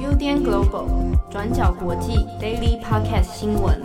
[0.00, 3.78] UDN Global 转角国际 Daily Podcast 新闻。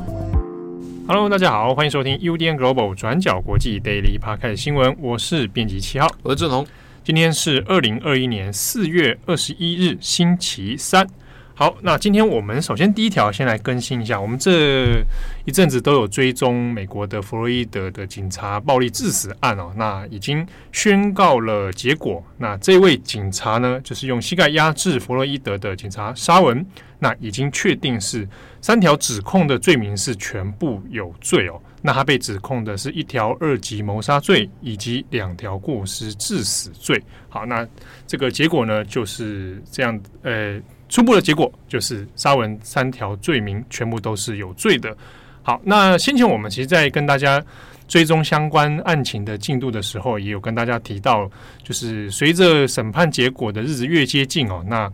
[1.08, 4.96] Hello，大家好，欢迎收听 UDN Global 转角国际 Daily Podcast 新闻。
[5.02, 6.66] 我是编辑七号，我是志龙。
[7.04, 11.06] 今天是二零二一年四月二十一日，星期三。
[11.54, 15.04] 好，那今天我们首先第一条先来更新一下，我们这
[15.46, 22.24] 一阵子都有追踪美国的弗洛伊德的警察暴力致死案哦，那已经宣告了结果。
[22.38, 26.66] 那这位警察呢，就是用膝盖压制弗洛伊德的警察沙文，
[26.98, 28.28] 那已经确定是
[28.60, 31.62] 三条指控的罪名是全部有罪哦。
[31.84, 37.00] 那他被指控的是一条二级谋杀罪以及两条过失致死罪。
[37.30, 37.68] 好，那
[38.08, 40.60] 这个结果呢，就是这样，呃。
[40.92, 44.96] 初步的结果就是沙文三条罪名全部都是有罪的。
[45.42, 47.44] 好，那先前我们其实，在跟大家
[47.88, 51.28] 追踪相关案情的进度的时候，也有跟大家提到，
[51.64, 54.92] 就是随着审判结果的日子越接近哦，那。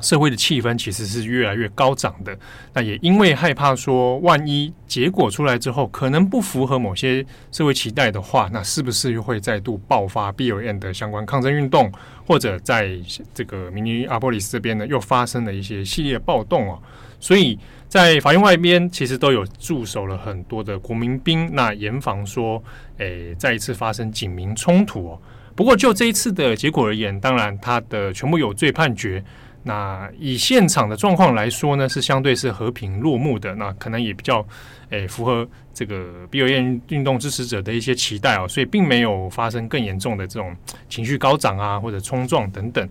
[0.00, 2.36] 社会的气氛其实是越来越高涨的，
[2.72, 11.90] 那也因为害怕说，万一结果出来之后可能不符合某些社会期待的话，那是不是又会再度爆发 BLM 的相关抗争运动，
[12.26, 12.96] 或者在
[13.34, 16.78] 这个明尼阿波利斯这边呢又发生了一些系列暴动哦？
[17.18, 22.62] 所以在法院外边其实都有驻守了很多的国民兵，那严防说，
[22.98, 25.20] 诶，再一次发生警民冲突哦。
[25.56, 29.24] 不过就这一次的结果而言，当然他的全部有罪判决。
[29.64, 33.54] 那以现场的状况来说呢，是相对是和平落幕的。
[33.56, 34.46] 那可能也比较
[34.90, 40.56] 诶、符合这个 BLM 运动支持者的一些期待哦，所以并没有发生更严重的这种
[40.88, 42.88] 情绪高涨啊或者冲撞等等。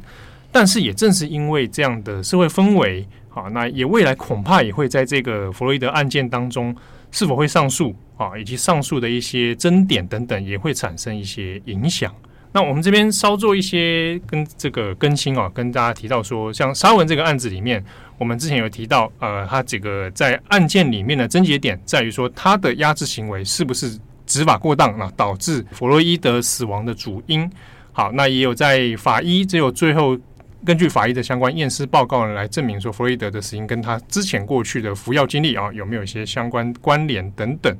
[0.51, 6.75] 但是也正是因为这样的社会氛围，好，那也未来恐怕也会在这个弗洛伊德案件当中
[7.11, 12.13] 是否会上诉啊，以及上诉的一些争点等等，也会产生一些影响。
[12.57, 17.85] 那我们这边稍做一些跟这个更新啊，跟大家提到说，像沙文这个案子里面，
[18.17, 23.95] 我们之前有提到，呃，他这个在案件里面的症结点在于说，他的压制行为是不是
[24.25, 27.47] 执法过当，那导致弗洛伊德死亡的主因。
[27.91, 30.17] 好，那也有在法医只有最后
[30.65, 37.77] 根据法医的相关验尸报告来证明说，弗洛伊德的死因跟他之前过去的服药经历啊有没有一些相关关联等等。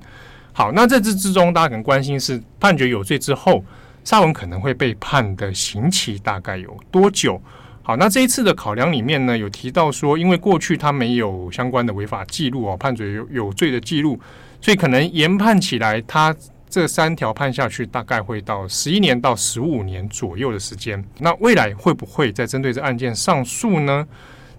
[0.53, 3.65] 好，那在这之中，大家可能关心是判决有罪之后。
[4.07, 7.41] 沙文可能会被判的刑期大概有多久？
[7.83, 14.17] 好，那这一次的考量里面呢，有提到说，因为过去他没有相关的违法记录哦，判决有有罪的记录，
[14.61, 16.33] 所以可能研判起来，他
[16.69, 21.03] 这三条判下去大概会到十一年到十五年左右的时间。
[21.19, 24.07] 那未来会不会再针对这案件上诉呢？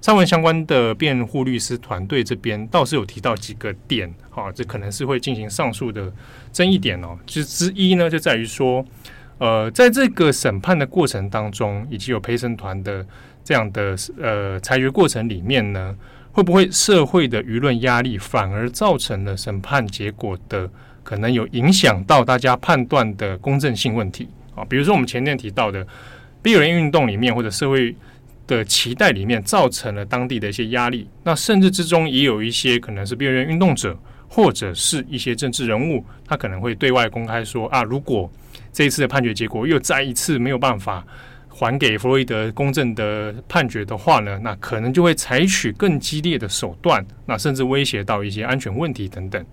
[0.03, 6.13] 沙文相关的辩护律师团队这边倒是有提到几个点，好，这可能是会进行上诉的
[6.53, 7.19] 争议点哦。
[7.27, 8.85] 其实之一呢，就在于说。
[9.39, 13.07] 呃，在这个审判的过程当中，以及有陪审团的
[13.45, 15.95] 这样的呃裁决过程里面呢，
[16.33, 20.69] 会不会社会的舆论压力反而造成了审判结果的
[21.03, 24.65] 可能有影响到大家判断的公正性问题啊？
[24.65, 25.87] 比如说我们前面提到的
[26.43, 27.95] BLM 运动里面或者社会
[28.47, 33.97] 的期待里面，造成了当地的一些压力，那甚至之中也有一些可能是边缘运动者
[34.29, 38.31] 或者是一些政治人物，他可能会对外公开说啊，如果
[38.73, 41.05] 这一次的判决结果又再一次没有办法
[41.49, 49.45] 还给弗洛伊德公正的判决的话呢，那可能就会采取更激烈的手段，那甚至威胁到一些安全问题等等。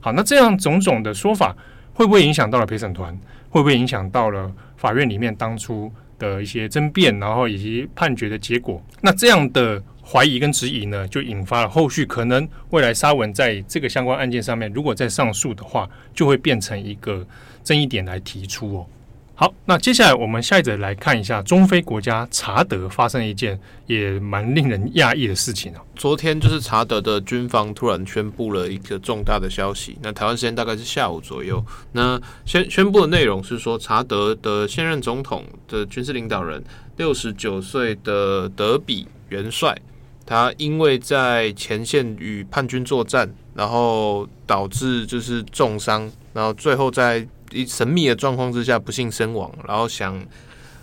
[0.00, 1.56] 好，那这样种种的说法
[1.94, 3.16] 会不会影响到了陪审团？
[3.48, 8.82] 会不会影响到了法院里面当初的一些争辩，然后以及判决的结果？
[9.00, 17.24] 那这样的怀疑跟质疑呢，就引发了后续可能未来沙文在这个相关案件上面，如果再上诉的话，就会变成一个。
[17.64, 18.86] 争议点来提出哦。
[19.34, 25.80] 好，那接下来我们下一则来看一下中非国家查德发生一件也蛮令人讶异的事情哦。
[25.96, 31.64] 昨天就是查德的军方突然宣布了一个重大的消息，那台湾时间大概是下午左右。
[31.92, 36.62] 那宣宣布的内容是说，查德的现任总统的军事领导人
[36.98, 39.76] 六十九岁的德比元帅，
[40.24, 47.26] 他因为在前线与叛军作战，然后导致就是重伤，然后最后在
[47.66, 50.20] 神秘的状况之下不幸身亡，然后想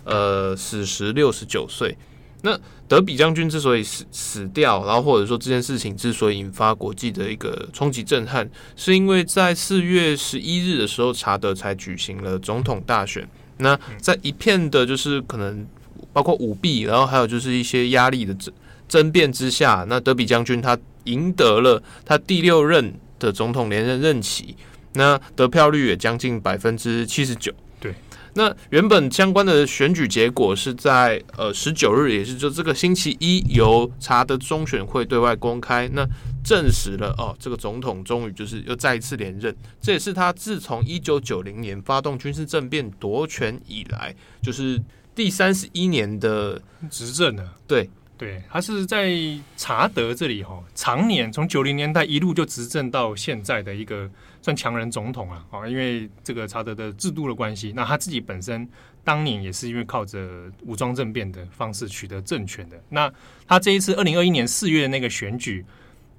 [0.04, 1.96] 呃死时六十九岁。
[2.42, 2.58] 那
[2.88, 13.28] 德比将军之所以死死掉，然后或者说这件事情之所以引发国际的一个冲击震撼，是因为在四月十一日的时候，查德才举行了总统大选。
[13.58, 15.66] 那在一片的就是可能
[16.14, 18.52] 包括舞弊，然后还有就是一些压力的争
[18.88, 24.56] 争辩之下，那德比将军他赢得了他第六任的总统连任任期。
[24.94, 27.94] 那得票率也将近百分之七十九，对。
[28.34, 36.06] 那原本相关的选举结果是在呃十九日，也是就这个星期一，由查德中选会对外公开，那
[36.44, 44.80] 证实了哦，这个总统终于就是又再一次连任，这也是他自从一九九零年发动军事政变夺权以来，就是
[45.14, 47.56] 第三十一年的执政了。
[47.66, 47.90] 对。
[48.20, 49.10] 对，他是在
[49.56, 54.06] 查德这里哈，常年从九零年代一路就执政到现在的一个
[54.42, 58.68] 算强人总统啊，啊，因为这个查德的制度的关系，那他自己本身
[59.02, 62.78] 当年也是因为靠着武装政变的方式取得政权的。
[62.90, 63.10] 那
[63.48, 65.64] 他这一次二零二一年四月的那个选举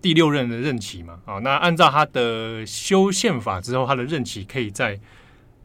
[0.02, 5.00] 第六任的任期嘛，啊，那按照他的修宪法之后，他的任期可以在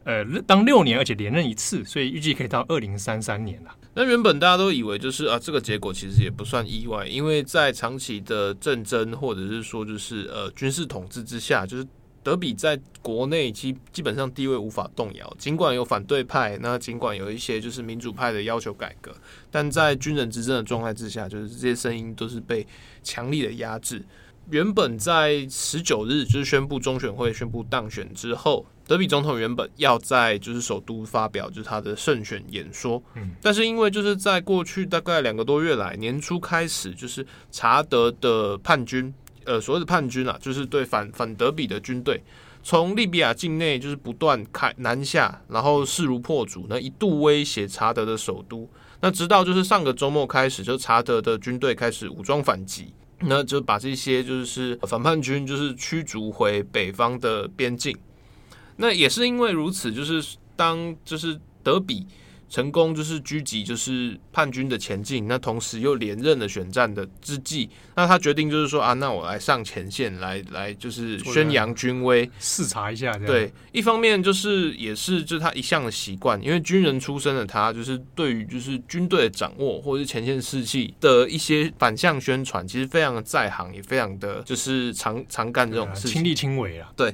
[0.07, 3.75] 呃当六年，而且连任一次，所以预计可以到二零三三年了。
[3.93, 11.85] 那原本大家都以为就是啊，这个结果其实也不算意外，因为在长期的政争或者是说就是呃军事统治之下，就是
[12.23, 15.35] 德比在国内基基本上地位无法动摇。
[15.37, 19.13] 尽管有反对派，那尽管有一些就是民主派的要求改革，
[19.51, 22.65] 但在军人执政的状态之下，就是这些声音都是被
[23.03, 24.01] 强力的压制。
[24.49, 39.13] 原本在十九日就是宣布中选会宣布当选之后，德比总统原本要在就是首都发表就是他的胜选演说，嗯，但是因为就是在过去大概两个多月来，年初开始就是查德的叛军，
[39.43, 42.23] 呃，所谓的叛军啊，就是对反反德比的军队，
[42.63, 48.69] 从利比亚境内就是不断开南下，然后势如破竹，那一度威胁查德的首都，
[49.01, 52.93] 那直到就是上个周末开始，就查德的军队开始武装反击。
[53.19, 57.97] 那就把这些就是反叛军就是驱逐回北方的边境。
[58.77, 60.23] 那也是因为如此，就是
[60.55, 62.07] 当就是德比。
[62.49, 65.27] 成功就是狙击，就是叛军的前进。
[65.27, 73.11] 那同时又连任了选战的之际，那他决定就是说啊，那我来上前线，来来就是宣扬军威，视察一下。
[73.17, 86.89] 对，一方面就是也是就是他一向的习惯，因为军人出身的他，就是对于就是军队的掌握或者是前线士气的一些反向宣传，其实非常的在行，也非常的就是常常干这种事情，亲力亲为啊。
[86.95, 87.13] 对。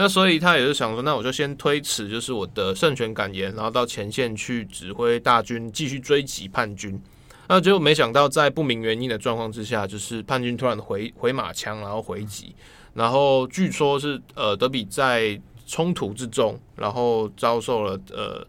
[0.00, 7.02] 那所以他也是想说，那我就先推迟，就是我的圣权感言，然后到前线去指挥大军继续追击叛军。
[7.48, 12.54] 那结果没想到，在不明原因的状况之下，就是叛军突然回回马枪，然后回击，
[12.94, 15.36] 然后据说是呃德比在
[15.66, 18.46] 冲突之中，然后遭受了呃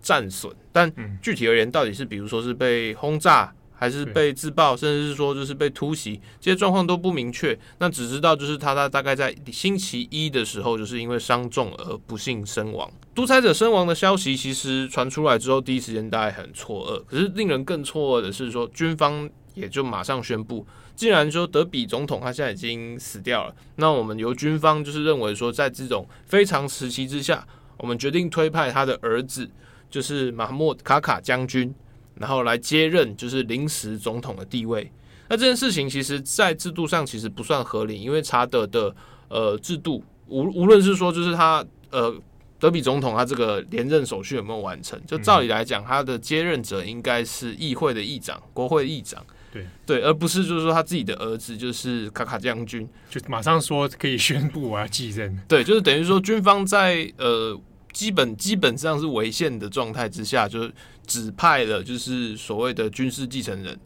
[0.00, 0.88] 战损，但
[1.20, 3.52] 具体而言，到底是比如说是被轰炸。
[3.84, 7.58] 还是被自爆，甚至是说就是被突袭，这些状况都不明确。
[7.80, 12.90] 那只知道就是他他大概在星期一的时候，就是因为伤重而不幸身亡。
[13.14, 17.04] 独裁者身亡的消息其实传出来之后，第一时间大家很错愕。
[17.04, 20.66] 可是令人更错愕的是说，军方也就马上宣布，
[20.96, 27.46] 既然说德比总统他现在已经死掉了，那我们由军方就是认为说，在这种非常时期之下，
[27.76, 29.50] 我们决定推派他的儿子，
[29.90, 31.74] 就是马莫卡卡将军。
[32.16, 34.90] 然后来接任就是临时总统的地位，
[35.28, 38.94] 那这件事情其实，在制度上其实不算合理，因为查德的
[39.28, 42.14] 呃制度无无论是说就是他呃
[42.58, 49.66] 德比总统他这个连任手续有没有完成，就照理来讲，他的接任者应该是议会的议长、国会议长，对。
[49.84, 52.88] 对，而不是就是说他自己的儿子就是卡卡将军。
[53.10, 57.60] 就马上说可以宣布我要继任，对，就是等于说军方在呃。
[57.94, 60.68] 基本基本上是违宪的状态之下，就
[61.06, 63.78] 指派了就是所谓的军事继承人。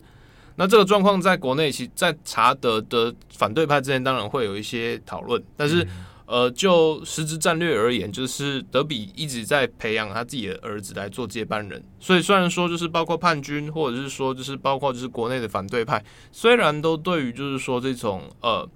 [0.56, 5.40] 那这个状况在国内，其在查德的反对派之间当然会有一些讨论。
[5.56, 5.86] 但是，
[6.26, 11.80] 呃，就实质战略而言，就是德比一直在培养他自己的儿子来做接班人。
[12.00, 18.68] 所以，虽然说就是包括叛军，或者是说就是包括就是国内的反对派，虽然都对于就是说这种呃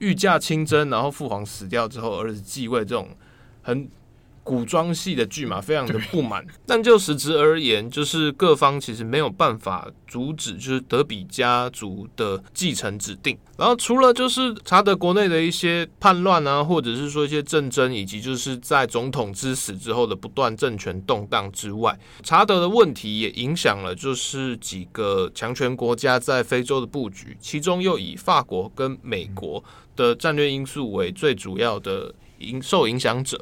[0.00, 3.08] 御驾亲征，然后父皇死掉之后儿子继位这种
[3.62, 3.88] 很。
[4.44, 6.46] 古装戏的剧嘛，非常的不满。
[6.66, 13.36] 但就实质而言，就是各方其实没有办法阻止，就是德比家族的继承指定。
[13.56, 29.64] 然后除了就是查德国内的一些叛乱啊，或者是说一些政争，以及就是在总统之死之后的不断政权动荡之外，查德的问题也影响了就是几个强权国家在非洲的布局，其中又以法国跟美国
[29.96, 33.40] 的战略因素为最主要的影受影响者。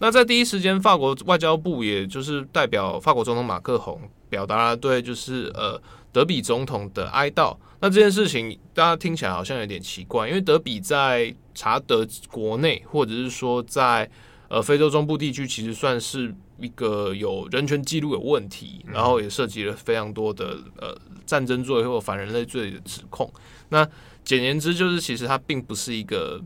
[0.00, 5.80] 那在第一时间，法国外交部也就是代表法国总统马克宏表达了对就是呃
[6.10, 7.54] 德比总统的哀悼。
[7.80, 14.10] 那这件事情大家听起来好像有点奇怪，因为德比在查德国内或者是说在
[14.48, 23.30] 呃非洲中部地区，其实算是一个有人权记录有问题，然后也涉及了非常多的呃战争罪或反人类罪的指控。
[23.68, 23.86] 那
[24.24, 26.40] 简言之，就是其实他并不是一个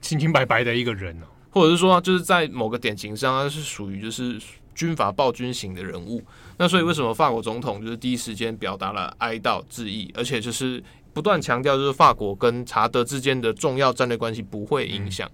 [0.00, 1.26] 清清白白的一个人哦。
[1.50, 4.40] 或者是说，就是在某个典型上，他是属于就是
[4.74, 6.22] 军阀暴君型的人物。
[6.56, 15.30] 那所以为什么法国总统就是第一时间表达了哀悼致意，而且就是不断强调就是法国跟查德之间的重要战略关系不会影响。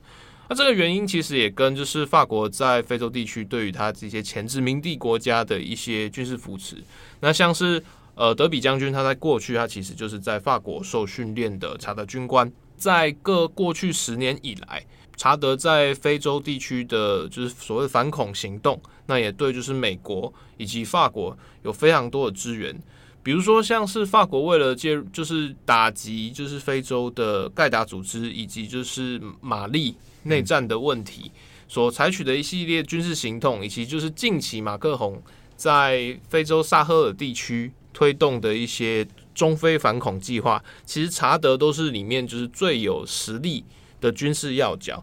[0.48, 6.76] 那这个原因其实也跟就是法国在非洲地区对于他这些前殖民地国家的一些军事扶持。
[7.20, 7.82] 那像是
[8.14, 12.50] 呃德比将军，他在过去他其实就是在法国受训练的查德军官。
[12.76, 14.84] 在各过去十年以来，
[15.16, 22.76] 查德在非洲地区的就是所谓反恐行动，那也对就是美国以及法国有非常多的支援。
[23.22, 29.94] 比如说，像是法国为了介入，就是打击就是非洲的盖达组织以及就是马利
[30.24, 31.32] 内战的问题，
[31.66, 35.22] 所采取的一系列军事行动，以及就是近期马克宏
[35.56, 43.64] 在非洲萨赫尔地区推动的一些中非反恐计划，其实查德都是里面就是最有实力
[44.04, 45.02] 的军事要角。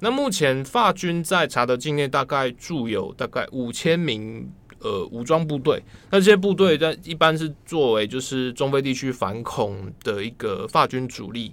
[0.00, 4.50] 那目前法军在查德境内大概驻有大概五千名。
[4.80, 11.52] 呃，武装部队，那这些部队在一般是作为就是中非地区反恐的一个法军主力。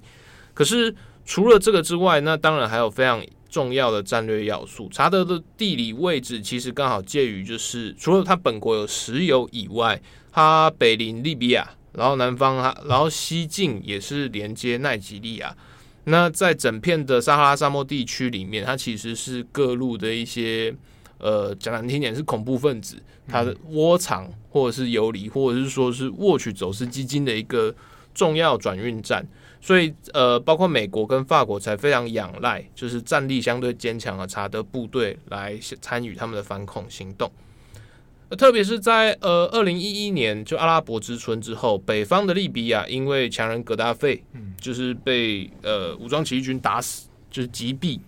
[0.53, 0.93] 可是
[1.25, 4.87] 除了这个之外，那当然还有非常重要的战略要素。
[4.91, 9.99] 查德的地理位置其实刚好介于就是除了它本国有石油以外，
[10.31, 15.57] 它北临利比亚，然后南方它，然后西境也是连接奈及利亚。
[16.05, 20.75] 那在整片的撒哈拉沙漠地区里面，它其实是各路的一些。
[21.17, 27.73] 呃，讲难听点是恐怖分子，他的窝藏或者是游离，或者是说是获取走私基金的一个
[28.13, 29.25] 重要转运站，
[29.61, 37.31] 所以呃，包括美国跟法国才非常仰赖，就是战力相对坚强的查德部队来参与他们的反恐行动。
[38.37, 44.21] 特别是在呃二零一一年就阿拉伯之春之后，北方的利比亚因为强人格达费，
[44.65, 47.99] 就是被呃武装起义军打死，就是击毙。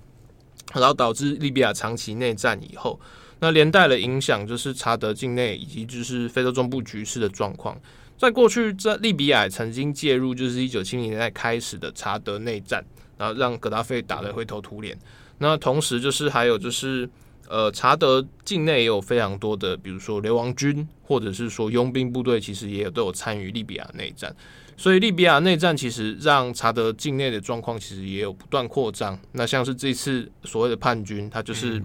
[0.74, 3.00] 然后导致利比亚长期内战以后，
[3.40, 7.80] 那连带了影响就是查德境内以及就是非洲中部局势的状况。
[8.18, 12.84] 在过去，在利比亚曾经介入，就是一九七零年代开始的查德内战，
[13.18, 14.98] 然后让格达费打得灰头土脸。
[15.38, 17.10] 那同时就是还有就是
[17.48, 24.36] 呃，查德境内也有非常多的，比如说流亡军或者是说佣兵部队，其实也有都有参与利比亚内战。
[24.78, 29.20] 所以利比亚内战其实让查德境内的状况其实也有不断扩张。
[29.32, 31.82] 那像是这次所谓的叛军，他就是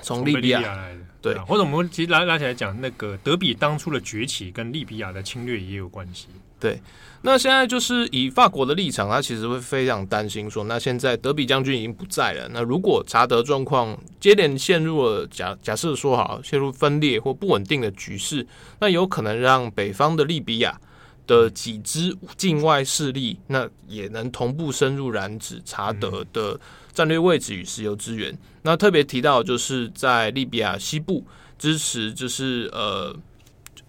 [0.00, 6.28] 从利比亚来的，对，对，或者我们其实拉拉起来讲，那个德比当初的崛起跟利比亚的侵略也有关系。
[6.58, 6.80] 对，
[7.20, 18.46] 那现在就是以法国的立场，他其实会非常担心说，那现在德比将军已经不在了，那如果查德状况接连陷入了假假设说好陷入分裂或不稳定的局势，
[18.80, 20.80] 那有可能让北方的利比亚。
[21.26, 26.58] 的几支境外势力，那也能同步深入染指查德的
[26.92, 28.36] 战略位置与石油资源。
[28.62, 31.24] 那特别提到，就是在利比亚西部
[31.58, 33.14] 支持，就是呃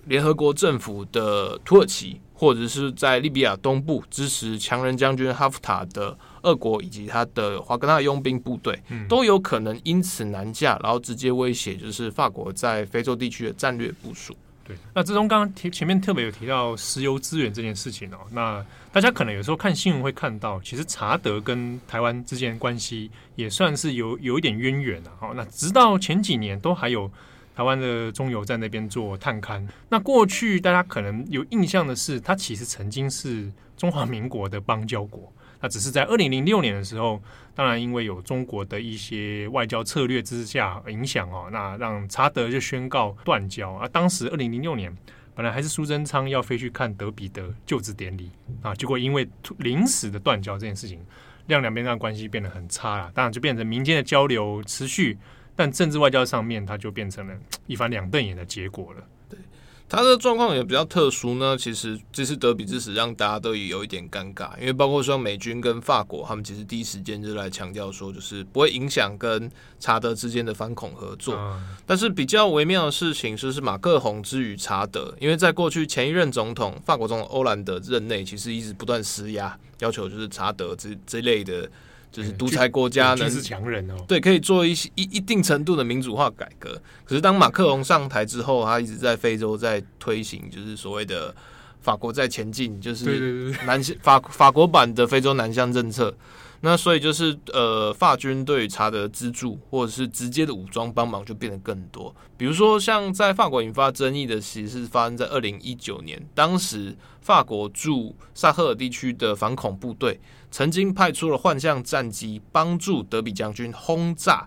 [0.06, 8.79] 联合国政府的土耳其，或者是在利比亚东部支持强人将军哈夫塔的俄国以及他的华格纳佣兵部队，
[9.10, 14.36] 都有可能因此南下，然后直接威胁就是法国在非洲地区的战略部署。
[14.67, 25.12] 对，那之中刚刚提前面特别有提到石油资源这件事情哦，那大家可能有时候看新闻会看到，其实查德跟台湾之间关系也算是有有一点渊源啊。
[25.19, 27.09] 好，那直到前几年都还有
[27.55, 29.65] 台湾的中油在那边做探勘。
[29.88, 35.31] 那过去大家可能有印象的是，它其实曾经是中华民国的邦交国。
[35.59, 37.21] 那只是在二零零六年的时候，
[37.55, 43.87] 当然因为有中国的一些外交策略之下影响哦，那让查德就宣告断交啊。
[43.87, 44.95] 当时二零零六年
[45.33, 50.99] 本来还是苏贞昌要飞去看德比的就职典礼啊，结果因为临时的断交这件事情，
[51.47, 53.11] 让两边的关系变得很差了。
[53.13, 55.17] 当然就变成民间的交流持续，
[55.55, 57.35] 但政治外交上面它就变成了
[57.65, 59.03] 一翻两瞪眼的结果了。
[59.89, 61.58] 他的状况也比较特殊呢。
[61.58, 71.38] 其实这次德比之死让大家都有一点尴尬，因为包括说美军跟法国，他们其实第一时间就来强调说，就是不会影响跟查德之间的反恐合作。
[71.86, 81.70] 但是比较微妙的事情就是马克宏之于查德，因为在过去前一任总统法国总统欧兰德任内，其实一直不断施压，要求就是查德这这类的。
[82.17, 83.93] 就是独裁国家呢，是强人哦。
[84.07, 86.81] 对，可以做一些一一定程度的民主化改革。
[87.05, 91.36] 可是当马克龙上台之后，他一直在非洲在推行，就是所谓的
[91.88, 96.13] 法国在前进，就是南法法国版的非洲南向政策。
[96.60, 102.13] 那所以就是呃，法军对于查的资助或者是直接的武装帮忙就变得更多。
[102.36, 110.20] 比如说，像在法国引发争议的，其实是发生在二零一九年，当时法国驻萨赫尔地区的反恐部队
[110.51, 114.46] 曾经派出了幻象战机，帮助德比将军轰炸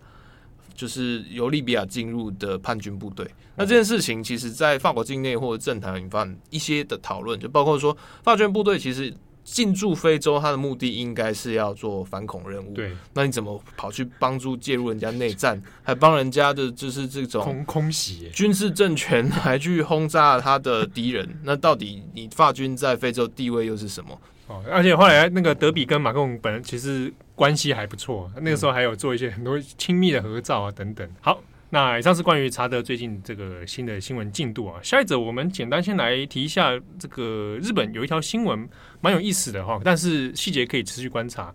[0.75, 3.27] 就是由利比亚进入的叛军部队。
[3.57, 9.15] 那这件事情其实，在法国境内或者政坛引发一些的讨论，就包括说，法军部队其实。
[9.43, 12.73] 进驻非洲，他的目的应该是要做反恐任务。
[12.75, 21.27] 对，那你怎么跑去帮助介入人家内战，还帮人家的就是这种空空袭军事政权， 还去轰炸他的敌人？
[21.43, 24.21] 那到底你法军在非洲地位又是什么？
[24.47, 31.11] 哦，而且后来那个德比跟马克龙本人其实关系还不错，那个时候还有做一些很多亲密的合照啊等等。
[31.23, 31.43] 好。
[31.73, 34.79] 那以上是关于查德最近这个新的新闻进度啊。
[34.83, 38.69] 下一则我们简单先来提一下这个日本有一条新闻
[39.01, 41.55] 蛮有意思的哈，但是细节可以持续观察。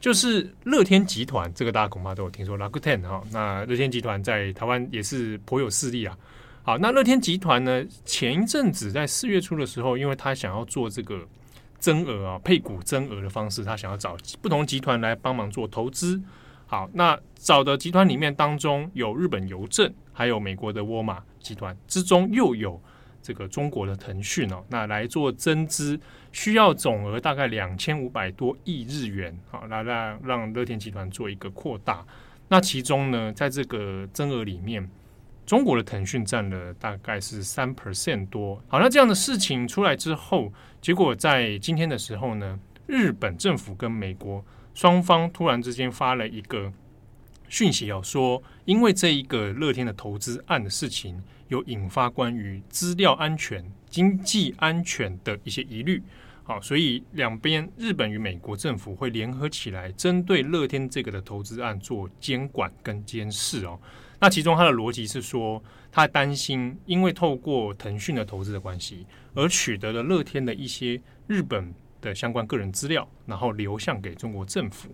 [0.00, 3.22] 就是乐天集团，这个大家恐怕都有听说，Rakuten 哈。
[3.30, 6.18] 那乐天集团在台湾也是颇有势力啊。
[6.64, 11.24] 好，那乐天集团呢，前一阵子在四月初的时候，因为他想要做这个
[11.82, 16.22] 增额啊配股增额的方式，他想要找不同集团来帮忙做投资。
[16.64, 22.80] 好，那找的集团里面当中有日本邮政，还有美国的沃尔玛集团，之中又有
[23.20, 25.98] 这个中国的腾讯哦，那来做增资，
[26.30, 32.06] 需要总额大概两千五百多亿日元，好，来让让乐天集团做一个扩大。
[32.46, 34.88] 那其中呢，在这个增额里面，
[35.46, 38.62] 中国的腾讯占了大概是三 percent 多。
[38.68, 44.44] 好，那这样的事情出来之后，结果在今天的时候呢，日本政府跟美国。
[44.74, 46.72] 双方突然之间发了一个
[47.46, 56.02] 讯息哦，说因为这一个乐天的投资案的事情，有引发关于资料安全、经济安全的一些疑虑，
[56.42, 63.78] 好，所以两边日本与美国政府会联合起来，针对乐天这个的投资案做监管跟监视哦。
[64.22, 71.74] 那其中他的逻辑是说，他担心因为透过腾讯的投资的关系，而取得了乐天的一些日本。
[72.02, 74.92] 的相关个人资料，然后流向给中国政府。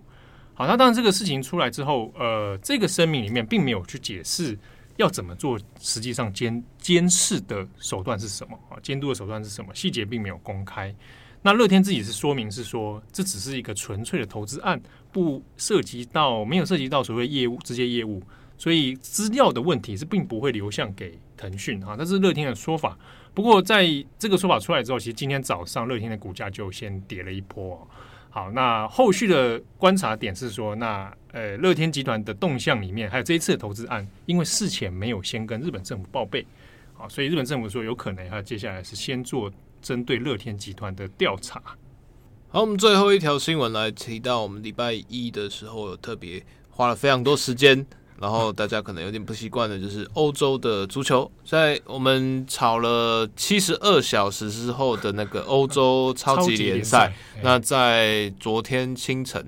[0.53, 4.55] 好，那当然这个事情出来之后，呃，这个声明里面并没有去解释
[4.97, 8.77] 要怎么做，实际上监监视的手段是什么啊？
[8.83, 9.73] 监督的手段是什么？
[9.73, 10.95] 细节并没有公开。
[11.41, 14.79] 那乐天自己是说明是说，这只是一个纯粹的投资案，
[15.11, 18.21] 不涉及到没有涉及到所谓业务直接业务，
[18.59, 21.97] 所以资料的问题是并不会流向给腾讯啊。
[21.97, 22.95] 这是乐天的说法。
[23.33, 27.87] 不过，在这个说法出来之后，其实今天早上乐天的股价就先跌了一波。
[28.31, 36.45] 好，那后续的观察点是说，那呃，乐天集团的动向里面，还有这一次的投资案，因为事前没有先跟日本政府报备，
[36.93, 39.49] 好，所以日本政府说有可能他接下来是先做
[39.81, 41.61] 针对乐天集团的调查。
[42.49, 47.85] 好，我们最后一条新闻来提到，我们礼拜一的时候有特别花了非常多时间。
[48.19, 59.45] 然后大家可能有点不习惯的，就是欧洲的足球，在我们吵了七十二小时之后的那个欧洲超级联赛，那在昨天清晨，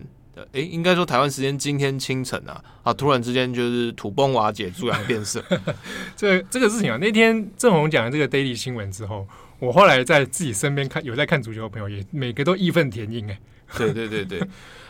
[0.54, 5.44] 诶，应该说台湾时间今天清晨啊，啊，突然之间就是土崩瓦解，猪羊变色。
[6.16, 9.28] 这这个事情啊，那天郑红讲了这个 daily 新闻之后，
[9.60, 13.38] 我后来在自己身边看有在看足球的朋友，也每个都义愤填膺哎。
[13.78, 14.42] 对对对对，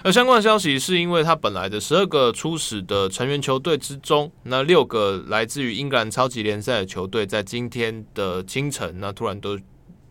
[0.03, 9.59] 而相关的消息是因为他本来的十二个初始的成员球队之中，那六个来自于英格兰超级联赛的球队，在今天的清晨，那突然都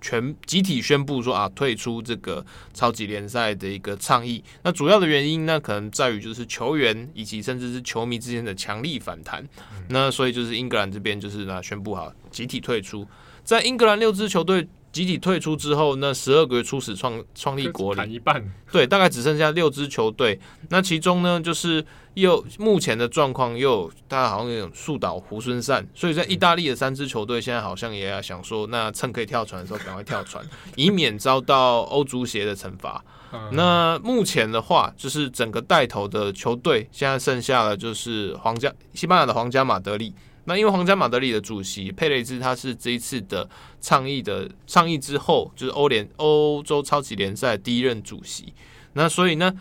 [0.01, 4.43] 全集体宣布说啊，退出这个超级联赛的一个倡议。
[4.63, 9.45] 那主要的原因呢，可能在于就是球员以及甚至是球迷之间的强力反弹。
[9.89, 13.07] 那所以就是英格兰这边就是呢宣布好集体退出，
[13.43, 14.69] 在英格兰六支球队。
[14.93, 20.39] 集体退出之后，那十二个月初始创创立 国里，一半 对，大概只剩下六支球队。
[20.69, 33.05] 那其中呢，就是又目前的状况又大家好像有点树倒猢狲散，所以在意大利的三支球队现在好像也要想说，那趁可以跳船的时候赶快跳船，以免遭到欧足协的惩罚。
[33.53, 40.13] 那目前的话，就是整个带头的球队现在剩下的就是皇家西班牙的皇家马德里。
[40.51, 43.49] 那因为皇家马德里的主席佩雷兹他是这一次的
[43.81, 48.53] 倡议的倡议之后，就是欧联欧洲超级联赛第一任主席。
[48.95, 49.55] 那所以呢，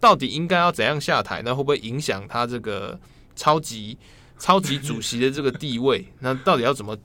[0.00, 1.42] 到底应该要怎样下台？
[1.44, 2.98] 那会不会影响他这个
[3.36, 3.98] 超级
[4.38, 6.06] 超级主席的这个地位？
[6.20, 6.96] 那到底要怎么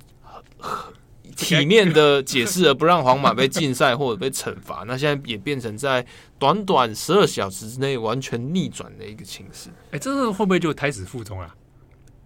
[1.35, 4.85] 体面的解释，而不让皇马被禁赛或者被惩罚？
[4.87, 6.07] 那现在也变成在
[6.39, 9.69] 短短十二小时之内完全逆转的一个情势。
[9.91, 11.53] 哎，这个会不会就胎死腹中啊？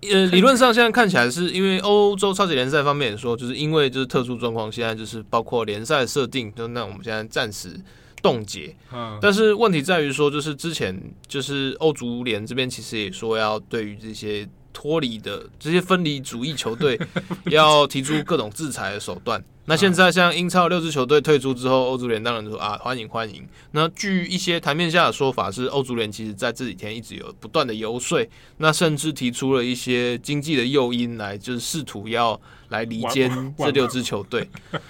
[0.02, 7.70] 呃，理论上现在看起来是因为欧洲超级联赛方面也说，就是因为就是特殊状况，现在就是包括联赛设定，就那我们现在暂时
[8.22, 8.76] 冻结。
[8.94, 17.00] 嗯，但是问题在于说，就是之前就是欧足联这边其实也说要对于这些脱离的这些分离主义球队
[17.52, 19.44] 要提出各种制裁的手段。
[19.66, 23.48] 那现在像英超六支球队退出之后，欧足联当然说啊，欢迎欢迎。
[23.72, 28.28] 那据一些台面下的说法是，欧足联其实在这几天一直有不断的游说，
[28.58, 34.50] 那甚至提出了一些经济的诱因来，就是试图要来离间这六支球队。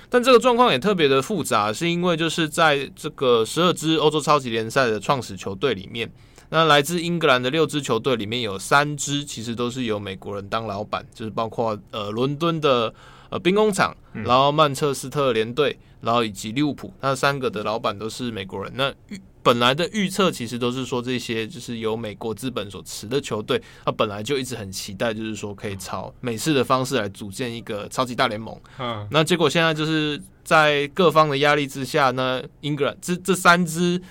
[0.10, 6.10] 但这个状况也特别的复杂，是因为就是在这个十二支欧洲超级联赛的创始球队里面。
[6.51, 12.91] 那来自英格兰的六支球队里面有三支其实都是由美国人当老板，就是包括呃伦敦的
[13.29, 18.71] 呃兵工厂，然后曼彻斯特联队，然后以及利物浦，那三个的老板都是美国人。
[18.75, 28.59] 那预本来的预测其实都是说这些就是由美国资本所持的球队，他本来就一直很期待，就是说可以朝美式的方式来组建一个超级大联盟。
[28.79, 34.01] 嗯，那结果现在就是在各方的压力之下，呢英格兰这这三支。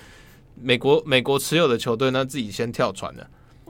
[0.61, 3.27] 美国美国持有的球队那，自己先跳船了，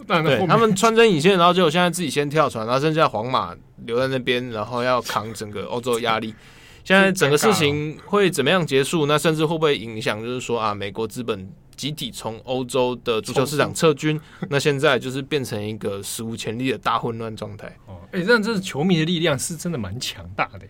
[0.08, 6.34] 对，他们穿针引线，然后结果现在自己先跳船，然后剩下皇马留在那边，然后要扛整个欧洲压力。
[6.84, 9.06] 现在整个事情会怎么样结束？
[9.06, 10.20] 那甚至会不会影响？
[10.20, 17.68] 就是说啊，美国资本集体从欧洲的足球市场撤军， 那现在就是变成一个史无前例的大混乱状态。
[17.86, 20.62] 哦，哎，这样这是球迷的力量是真的蛮强大的。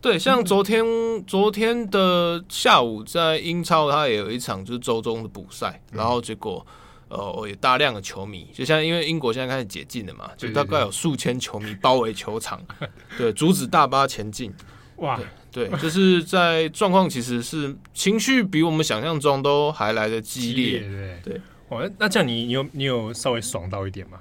[0.00, 0.84] 对，像昨天
[1.26, 6.64] 昨天的下午，在英超，它也有一场就是周中的补赛，然后结果
[7.08, 12.60] 呃，有大量的球迷，就像因为英国现在开始解禁了嘛，就大概有数千球迷包围球场，
[13.18, 14.52] 对，阻止大巴前进。
[14.96, 21.40] 哇，对，就是在状况其实是情绪比我们想象中都还来得激烈，对对。
[21.68, 24.20] 哦，那这样你你有你有稍微爽到一点吗？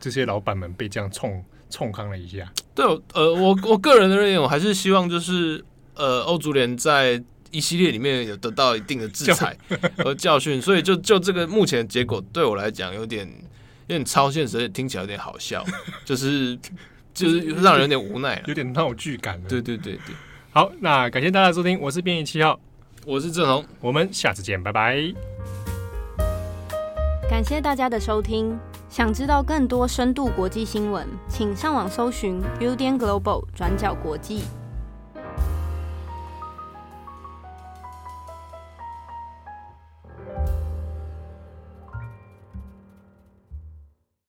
[0.00, 1.44] 这些老板们被这样冲。
[1.70, 9.56] 冲康了一下，对，呃，我我个人的认为，我还是希望就是，呃，欧足联在一系列里面有得到一定的制裁
[9.98, 13.26] 和教训，所以就就这个目前的结果，对我来讲有点
[13.86, 15.64] 有点超现实，听起来有点好笑，
[16.04, 16.58] 就是
[17.14, 19.40] 就是让人有点无奈，有点闹剧感。
[19.48, 20.14] 对对对对，
[20.52, 22.58] 好，那感谢大家收听，我是编译七号，
[23.04, 25.12] 我是郑红，我们下次见，拜拜。
[27.28, 28.58] 感谢大家的收听。
[28.90, 34.42] 想知道更多深度国际新闻，请上网搜寻 Udan Global 转角国际。